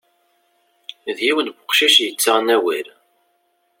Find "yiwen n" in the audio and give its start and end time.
1.25-1.59